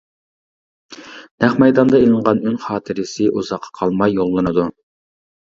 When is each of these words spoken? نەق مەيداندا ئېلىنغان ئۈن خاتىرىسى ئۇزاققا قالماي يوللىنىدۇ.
نەق 1.45 1.53
مەيداندا 1.63 1.99
ئېلىنغان 2.05 2.41
ئۈن 2.47 2.57
خاتىرىسى 2.65 3.29
ئۇزاققا 3.35 3.71
قالماي 3.83 4.19
يوللىنىدۇ. 4.19 4.69